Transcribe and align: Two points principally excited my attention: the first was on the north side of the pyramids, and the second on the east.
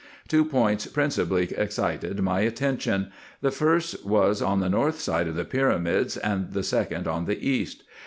Two 0.27 0.43
points 0.43 0.87
principally 0.87 1.53
excited 1.55 2.19
my 2.23 2.39
attention: 2.39 3.11
the 3.41 3.51
first 3.51 4.03
was 4.03 4.41
on 4.41 4.59
the 4.59 4.67
north 4.67 4.99
side 4.99 5.27
of 5.27 5.35
the 5.35 5.45
pyramids, 5.45 6.17
and 6.17 6.53
the 6.53 6.63
second 6.63 7.07
on 7.07 7.25
the 7.25 7.47
east. 7.47 7.83